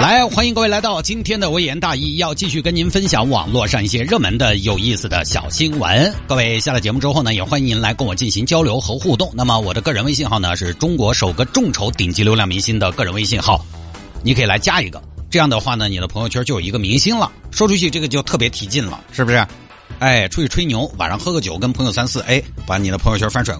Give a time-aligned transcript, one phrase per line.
[0.00, 6.12] 来，欢迎各位来到今天的微言大义，要继续跟您分享网络上一些热门的、有意思的小新闻。
[6.26, 9.30] 各位下了节目之后呢，也欢迎您来跟我进行交流和互动。
[9.34, 13.64] 那么我的个人微信号呢，是中国首个众筹顶级流量明星的个人微信号，
[14.22, 15.00] 你可以来加一个。
[15.30, 19.46] 这样的话呢，你的朋友圈就有一个明星了，说出去这个就特别提劲了，是不是？
[19.98, 23.58] 哎，出去吹牛，晚上喝个酒，跟朋友三四，哎，把你的朋友圈翻出来。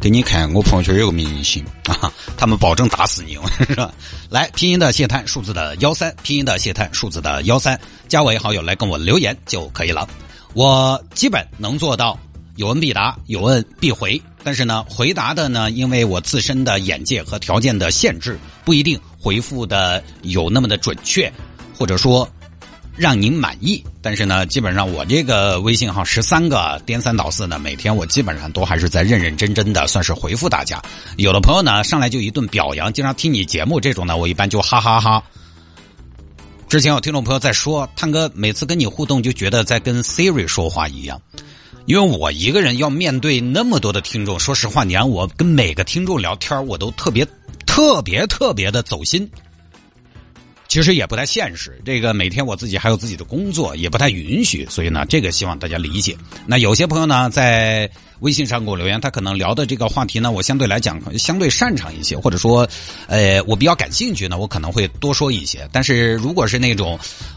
[0.00, 3.36] 给你看，我朋友圈有个明星啊，他们保证打死你，
[3.66, 3.92] 是吧？
[4.30, 7.78] 来，拼音的谢探，数字的幺三，拼音的谢探，数字的幺三，
[8.08, 10.08] 加为好友来跟我留言就可以了。
[10.54, 12.18] 我基本能做到
[12.56, 14.20] 有问必答，有问必回。
[14.42, 21.30] 但是呢，回答的呢，因为我自身的眼界和条件的限制，不一定回复的有那么的准确，
[21.76, 22.26] 或者说。
[23.00, 30.82] 让您满意，但是呢，基本上我这个微信号十三个颠三倒四呢，每天我基本上都还是在认认真真的算是回复大家。
[31.16, 35.24] 有的朋友呢上来就一顿表扬，经常听你节目这种呢，我一般就哈哈哈。
[36.68, 41.22] 之前有听众朋友在说，探哥每次跟你互动就觉得在跟 Siri 说话一样，
[41.86, 47.26] 因为我一个人要面对那么多的听众，说实话，你让我跟每个听众聊天，我都特别
[47.64, 49.26] 特别特别的走心。
[50.70, 56.16] 其实也不太现实，这个每天我自己还有自己的工作，也不太允许，所以呢，这个希望大家理解。
[56.46, 57.90] 那有些朋友呢，在
[58.20, 62.68] 微信上给我留言，他可能聊的这个话题呢，我相对来讲相对擅长一些，或者说，
[63.08, 65.68] 呃，我比较感兴趣呢，我可能会多说一些。
[65.72, 66.96] 但是如果是那种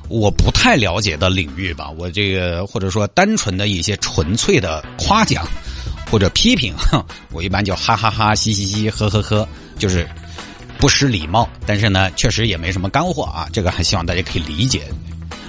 [0.09, 5.44] 我不太了解的领域吧，我这个或者说单纯的一些纯粹的夸奖
[6.12, 6.75] 或者批评，
[7.31, 10.08] 我一般就哈哈哈、嘻嘻嘻、呵呵呵，就是。
[10.84, 13.48] 不失礼貌，但是呢，确实也没什么干货啊。
[13.53, 14.84] 这个还希望大家可以理解。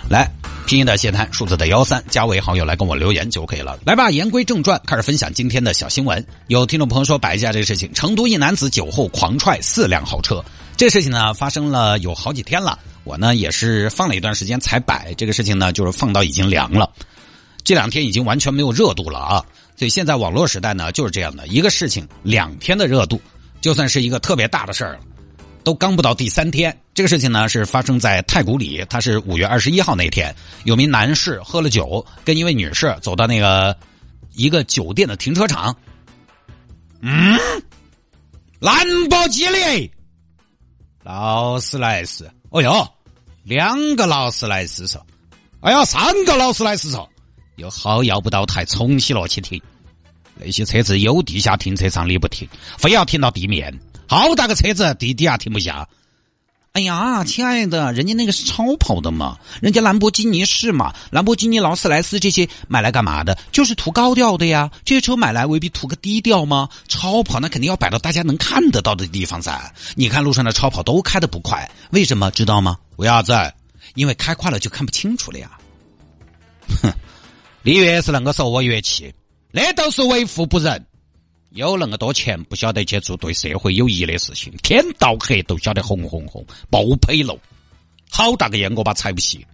[0.09, 0.31] 来，
[0.65, 3.77] 拼音的谢探，数字的幺三，加为好友来跟我留言就可以了。
[3.85, 6.25] 来吧，言归正传，开始分享今天的小新闻。
[6.47, 10.41] 有听众朋友说摆一下这个事情：成都一男子酒后狂踹四辆豪车。
[10.77, 15.13] 这事情呢发生了有好几天了，我呢也是放了一段时间才摆。
[15.15, 16.89] 这个事情呢就是放到已经凉了，
[17.65, 19.45] 这两天已经完全没有热度了啊。
[19.75, 23.21] 所以现在网络时代呢就是这样的一个事情，两天的热度
[23.61, 25.01] 就算是一个特别大的事儿了。
[25.65, 33.77] 都刚不到第三天，这个事情呢是发生在太古里，他是五月二十一号那天，有名男士喝了酒，跟一位女士走到那个
[34.35, 35.75] 一个酒店的停车场，
[37.01, 37.39] 嗯，
[38.61, 39.91] 兰博基尼，
[41.03, 42.87] 劳斯莱斯，哦哟，
[43.43, 45.05] 两个劳斯莱斯说，
[45.61, 47.09] 哎呀，三个劳斯莱斯说，
[47.57, 49.63] 又好要不到台，重新落去停，
[50.37, 52.47] 那些车子有地下停车场你不停，
[52.77, 53.75] 非要停到地面。
[54.07, 55.89] 好大个车子，滴滴啊停不下。
[56.73, 63.39] 哎呀，亲爱的，人家那个是超跑的嘛，人家兰博基尼是嘛，兰博基尼、劳斯莱斯这些买来干嘛的？
[63.53, 64.69] 就是图高调的呀。
[64.85, 66.69] 这些车买来未必图个低调吗？
[66.89, 69.73] 超跑那肯定要摆到大家能看得到的地方噻。
[69.95, 72.77] 你看路上的超跑都开的不快，为什么知道吗？
[72.97, 73.33] 为啥子？
[73.95, 75.53] 因为开快了就看不清楚了呀。
[76.83, 76.93] 哼，
[77.63, 79.15] 你越是那个说，我越气，
[79.53, 80.85] 那都是为富不仁。
[81.55, 87.39] 有那么多钱，不晓得去做对社会有益的事情，天到黑都晓得红红红，不配喽！
[88.11, 89.47] 好大个烟锅巴踩不起。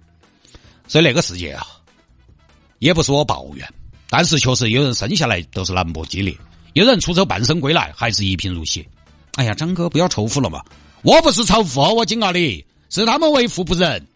[0.89, 1.67] 所以那个世界啊，
[2.79, 3.69] 也不是我抱怨，
[4.09, 6.35] 但是确实有人生下来都是兰博基尼，
[6.73, 8.89] 有人出走半生归来还是一贫如洗。
[9.35, 10.65] 哎呀，张哥不要仇富了嘛！
[11.03, 14.07] 我不是仇富，我警告你，是他们为富不仁，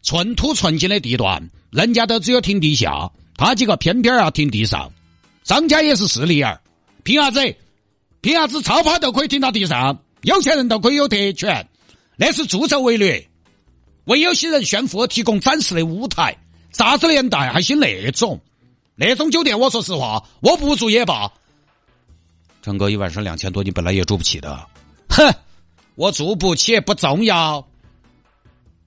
[0.00, 4.90] 寸土寸金的地段，人家都只有停地下，他几个偏偏要停地上，
[5.44, 6.58] 商家也是势利眼。
[7.08, 7.56] 凭啥子？
[8.20, 10.02] 凭啥子超跑都可以停到地上？
[10.20, 11.66] 有钱人都可以有特权？
[12.16, 13.26] 那是助纣为虐，
[14.04, 16.36] 为有些人炫富提供展示的舞台。
[16.70, 18.38] 啥子年代还兴那种？
[18.94, 21.32] 那种酒店，我说实话，我不住也罢。
[22.60, 24.68] 张哥一晚上两千多，你本来也住不起的。
[25.08, 25.32] 哼，
[25.94, 27.66] 我住不起不重要，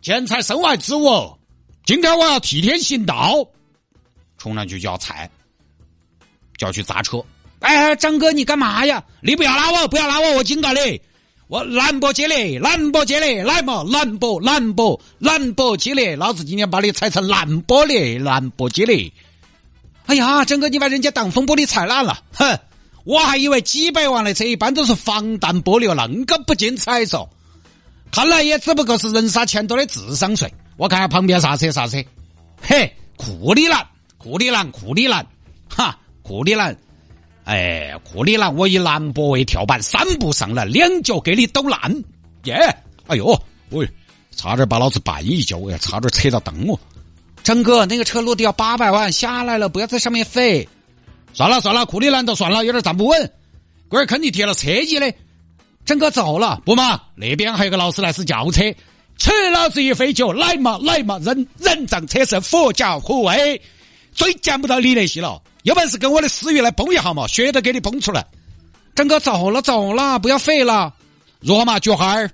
[0.04, 1.40] 钱财身外之物。
[1.86, 3.48] 今天我要替天行道，
[4.38, 5.28] 冲上去就要踩，
[6.56, 7.26] 就要去砸车。
[7.62, 9.04] 哎，张哥，你干嘛呀？
[9.22, 11.02] 你不要拉我，不要拉我，我警告你，
[11.48, 19.14] 我兰博基尼，兰博基尼，来嘛，兰博，兰博，兰博基尼，老子今天把你踩成烂玻璃，兰博基尼。
[20.08, 22.60] 哎呀，张哥，你把人家挡风玻璃踩烂了，哼！
[23.04, 27.28] 我还以为几百万的车一般都是防弹玻璃哦，那个不精彩嗦。
[28.12, 30.52] 看来也只不过是人傻钱多的智商税。
[30.78, 32.04] 我看下旁边啥车啥车，
[32.62, 33.88] 嘿，库里南，
[34.18, 35.26] 库里南，库里南，
[35.70, 36.76] 哈，库里南。
[37.44, 42.04] 哎，库里南，我以兰博为跳板，三步上来，两脚给你抖烂，
[42.44, 42.56] 耶！
[43.08, 43.38] 哎呦，
[43.72, 43.90] 喂，
[44.36, 46.80] 差点把老子绊一跤，哎，差点扯到灯哦。
[47.44, 50.68] 张哥，那个车落地要八百万，下来了，不要在上面飞。
[51.34, 53.32] 算了算了，库里南都算了，有点站不稳。
[53.90, 55.14] 龟儿肯定贴了车机的。
[55.84, 57.02] 张哥走了，不嘛？
[57.16, 58.62] 那边还有个劳斯莱斯轿车，
[59.18, 63.60] 吃老子一飞脚，来嘛来嘛，人人仗车是佛教护卫，
[64.14, 65.42] 最见不到你那些了。
[65.64, 68.26] 有本事跟我的私域来崩一下嘛，血都给你崩出来。
[68.96, 70.94] 张哥走了走了，不要废了。
[71.40, 72.30] 如何嘛，菊花儿？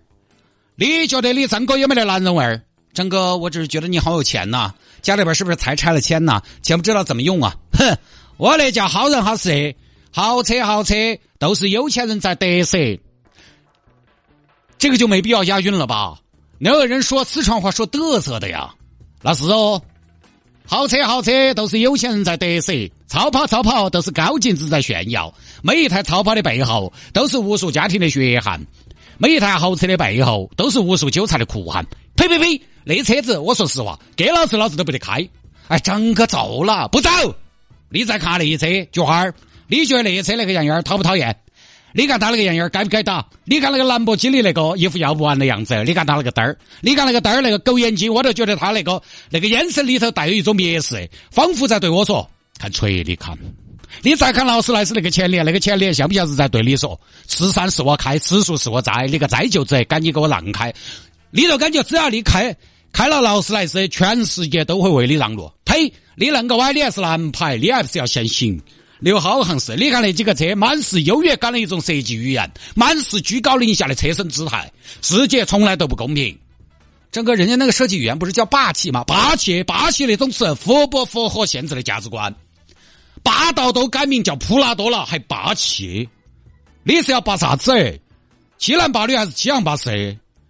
[0.76, 2.62] 你觉得你张哥有没得男人味儿？
[2.94, 6.42] 张哥，我只是觉得你好有钱呐，家里边是不是才拆了迁呐？
[6.62, 7.56] 钱不知道怎么用啊？
[7.74, 7.98] 哼，
[8.38, 9.76] 我那叫好人好事，
[10.12, 10.96] 豪车豪车
[11.38, 12.78] 都是有钱人在得瑟。
[14.78, 16.18] 这个就没必要押韵了吧？
[16.60, 18.74] 哪有人说四川话说嘚瑟的呀？
[19.22, 19.82] 那是哦，
[20.70, 22.74] 豪车豪车都是有钱人在得瑟，
[23.08, 25.34] 超跑超跑都是高净值在炫耀。
[25.62, 28.62] 每一台超跑的背后都是无数家庭的血汗，
[29.18, 31.88] 每一台豪车的背后都是无数韭菜的苦汗。
[32.18, 32.62] 呸呸呸！
[32.84, 35.26] 那车子，我说实话，给老子老子都不得开。
[35.70, 37.10] 哎，张哥走了，不走。
[37.90, 39.34] 你再看那车，菊花儿，
[39.68, 41.34] 你觉得那车那个样样讨不讨厌？
[41.98, 43.26] 你看他那个样样该不该打？
[43.44, 49.02] 你看那个兰博基尼那个一副要不完的样子，你看他那个灯儿，你看那个灯儿那个狗眼睛，我都觉得他那个
[49.32, 52.30] 那个眼神里头带有一种蔑视，仿佛在对我说
[52.60, 53.36] ：“看锤，你看。”
[54.04, 60.72] 你再看劳斯莱斯那个前脸，那个前脸像不像是在对你说：“此山是我开，此树是我栽，你个栽就子，赶紧给我让开。”
[61.32, 62.56] 你就感觉只要你开。
[62.94, 65.52] 开了劳斯莱斯，全世界都会为你让路。
[65.66, 65.92] 呸！
[66.16, 68.62] 你那个歪，你还是蓝牌，你还不是要限行。
[69.00, 74.72] 刘好行是，你看那几个车，满是优越感的一种设计语言，满是居高临下的车身姿态。
[75.02, 76.38] 世界从来都不公平。
[77.12, 79.04] 整个人家那个设计语言不是叫霸气吗？
[79.04, 82.34] 霸气，霸气那种词符不符合现在的价值观？
[83.24, 86.10] 霸道都改名叫普拉多了，还霸气？
[86.84, 88.00] 你是要霸啥子？
[88.58, 89.92] 七男八女还是七行八色？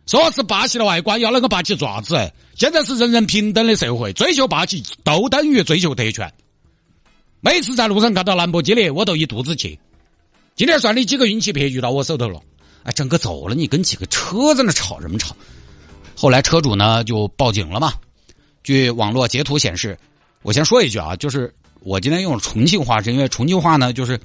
[0.05, 2.31] 说是霸气的外观，要啷个霸气爪子？
[2.55, 6.31] 现在是人人平等的社会，追求霸气都等于追求特权。
[7.47, 9.79] 每次在路上看到兰博基尼，我都一肚子气。
[10.57, 12.41] 今天算你几个运气别遇到我手头了。
[12.83, 15.33] 哎，整个走了，你跟几个车在那吵什么吵？
[16.13, 17.93] 后来车主呢就报警了嘛。
[18.63, 19.97] 据网络截图显示，
[20.41, 24.19] 我先说一句啊，就是我今天用重庆话，是因为重庆话呢，就是，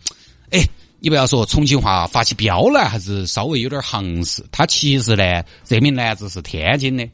[0.51, 0.61] 哎。
[1.05, 4.41] 你不要说重庆话发起飙来，还是稍微有点行势。
[4.53, 7.09] 他其实呢，这名男子是天津的。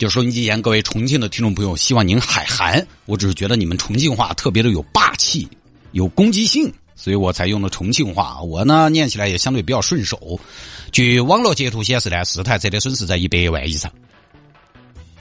[0.00, 2.86] 就说你见各位重庆的听众朋友，希望您海涵。
[3.04, 5.46] 我只是觉得你们重庆话特别的有霸气、
[5.92, 8.40] 有攻击性，所以我才用了重庆话。
[8.40, 10.40] 我呢念起来也相对比较顺手。
[10.90, 13.92] 据网络截图显示呢，四台车的损失在一百万以上。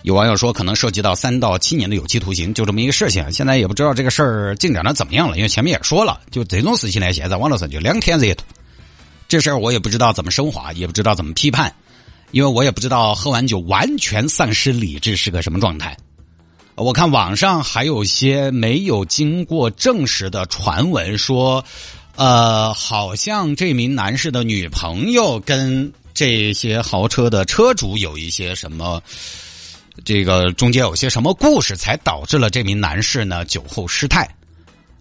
[0.03, 3.29] 有网友说，可能涉及到三到七年的有期徒刑，就这么一个事情。
[3.33, 8.45] 现在也不知道这个事儿进展的怎么样了，因为前面也说了，就这种事情呢，现在网络上就两天热度。
[9.27, 11.75] 这事儿我也不知道怎么升华，也不知道怎么批判，
[12.31, 15.97] 因为我也不知道喝完酒完全丧失理智是个什么状态。
[16.75, 21.63] 我看网上还有些没有经过证实的传闻，说，
[22.15, 29.01] 呃，好像这名男士的女朋友跟这些豪车的车主有一些什么。
[30.05, 34.25] 这个中间有些什么故事，才导致了这名男士呢酒后失态？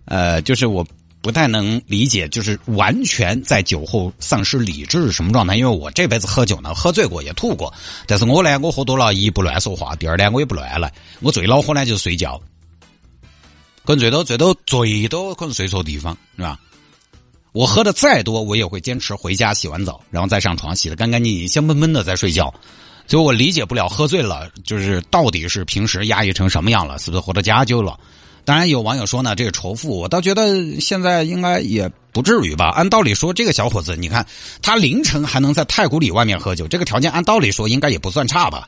[0.07, 0.85] 呃，就是我
[1.29, 5.57] 不太能理解，就是完全在酒后丧失理智是什么状态？
[5.57, 7.71] 因为我这辈子喝酒呢，喝醉过也吐过，
[8.07, 12.41] 但是我呢，我喝多了，一不乱说话，第二呢，我也不乱来，我最恼火呢就是睡觉，
[13.85, 16.59] 可能最多最多最多可能睡错地方，是吧？
[17.53, 22.55] 我喝的再多，我也会坚持回家洗完澡，然后再上床洗的干干净净、香喷喷的再睡觉。
[23.07, 28.01] 所以我理解不了喝醉了就是到底是平时压抑成什么样了，是不是喝到家酒了？
[28.49, 32.71] 当然有网友说呢，这个仇富，我倒觉得现在应该也不至于吧。
[32.71, 34.27] 按道理说，这个小伙子，你看
[34.63, 38.67] 他凌晨还能在太古里外面喝酒，这个条件按道理说应该也不算差吧，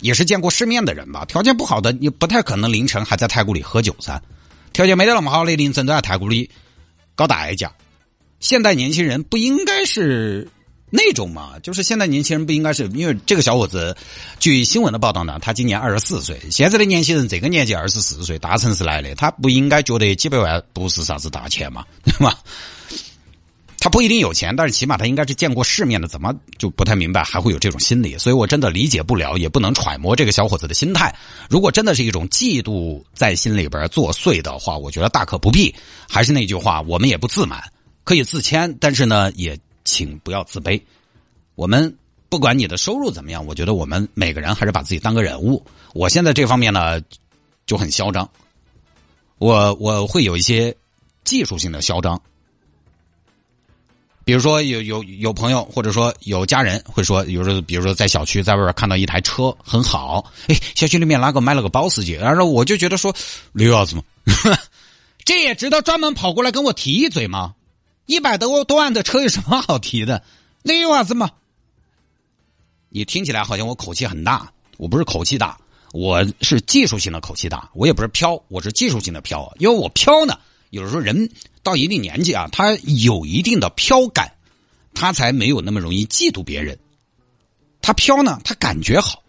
[0.00, 1.24] 也是见过世面的人吧。
[1.26, 4.20] 条件不好的你不太可能凌晨还在太古里喝酒噻。
[4.72, 6.50] 条件没得那么好的凌晨在太古里
[7.14, 7.72] 搞代驾，
[8.40, 10.48] 现代年轻人不应该是。
[10.96, 13.96] 那种嘛，就是现在年轻人不应该是因为这个小伙子，
[14.38, 16.40] 据新闻的报道呢，他今年二十四岁。
[16.52, 22.38] 现在的年轻人这个年纪二十四岁，大城市来的，他不应该觉得几百万不是啥子大钱嘛， 对吧？
[23.80, 28.16] 他不一定有钱，但是起码他应该是见过世面的，怎么就不太明白还会有这种心理？
[28.16, 31.12] 所以我真的理解不了，也不能揣摩这个小伙子的心态。
[31.50, 35.74] 如果真的是一种嫉妒在心里边作祟的话，我觉得大可不必。
[36.08, 37.64] 还是那句话，我们也不自满，
[38.04, 39.58] 可以自谦，但是呢，也。
[39.84, 40.80] 请不要自卑，
[41.54, 41.96] 我们
[42.28, 45.64] 不管你的收入怎么样，我觉得我们每个人还是把自己当个人物。
[45.92, 47.00] 我现在这方面呢
[47.66, 48.28] 就很嚣张，
[49.38, 50.76] 我我会有一些
[51.22, 52.20] 技术性的嚣张，
[54.24, 63.14] 比如说有有有朋友或者说有家人会说，有时候比如说在小区在外边看到一台车很好，哎，小区里面哪个买了个保时捷，然后我就觉得说
[63.52, 64.02] 驴娃子嘛，
[65.24, 67.54] 这也值得专门跑过来跟我提一嘴吗？
[68.06, 70.22] 一百多多万的车有什么好提的？
[70.62, 71.30] 驴娃子嘛，
[72.88, 75.58] 你听起来好像我口气很大，我不是口气大，
[75.92, 80.38] 我是技术性的口气大，我也不是飘，我是技术性的飘，因为我飘呢，
[80.70, 81.30] 有的时候人。
[81.64, 84.34] 到一定年纪啊，他有一定的飘感，
[84.92, 86.78] 他才没有那么容易嫉妒别人。
[87.80, 89.22] 他飘呢，他感觉好。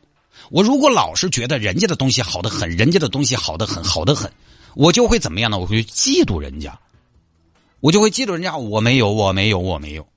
[0.50, 4.34] 我如果老是觉得人家的东西好的很，人家的东西好的很，好的很，
[4.76, 5.58] 我就会怎么样呢？
[5.58, 6.78] 我会嫉妒人家，
[7.86, 8.58] 我就会嫉妒人家。
[8.58, 10.08] 我没有，我没有，我没有。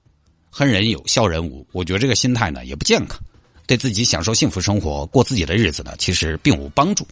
[0.48, 1.66] 恨人有，笑人无。
[1.72, 3.20] 我觉得这个心态呢也不健康，
[3.66, 7.06] 对自己享受幸福生活、过自己的日子呢，其实并无帮助。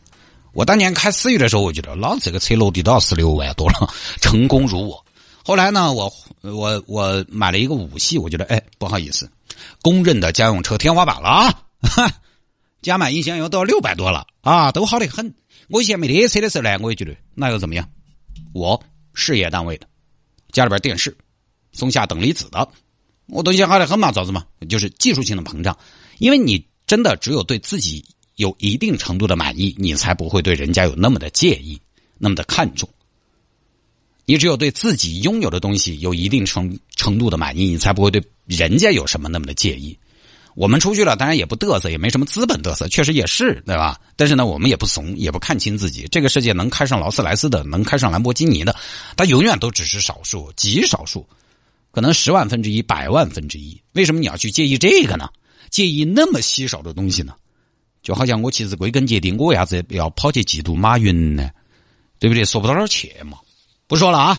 [0.55, 5.05] 我当年开思域的时候，我觉得老子这个车落地都要十六万多了，成功如我。
[5.45, 6.11] 后来呢，我
[6.41, 9.31] 我我买了一个五系，我觉得哎不好意思，
[9.83, 11.61] 公认的家用车天花板了啊！
[12.81, 15.35] 加满一箱油都要六百多了啊，都好的很。
[15.69, 17.87] 我以前没得车的时候呢，我也觉得那又怎么样？
[18.55, 18.83] 我
[19.13, 19.87] 事业单位的，
[20.57, 21.17] 家里边电视，
[21.73, 22.69] 松下等离子的，
[23.27, 24.47] 我东西好的很嘛，咋子嘛？
[24.69, 25.79] 就是技术性的膨胀，
[26.19, 28.05] 因为你真的只有对自己。
[28.37, 31.81] 有一定程度的满意，你才不会对人家有那么的介意，
[32.19, 32.87] 那么的看重。
[34.27, 39.99] 你只有对自己拥有的东西有一定程程度的满意，你才不会对人家有什么那么的介意。
[40.57, 44.01] 我们出去了，当然也不嘚瑟，也没什么资本嘚瑟，确实也是，对吧？
[44.17, 46.09] 但是呢，我们也不怂，也不看清自己。
[46.11, 48.75] 这个世界能开上劳斯莱斯的，能开上兰博基尼的，
[49.19, 51.29] 他永远都只是少数，极少数，
[51.93, 53.79] 可能十万分之一、百万分之一。
[53.93, 55.29] 为什么你要去介意这个呢？
[55.69, 57.35] 介意那么稀少的东西呢？
[58.03, 61.51] 就好像我其实归根结底，我为啥子要跑去嫉妒马云呢？
[62.19, 62.47] 对不对？
[62.47, 63.37] 说不到哪儿去嘛。
[63.87, 64.35] 不说了啊。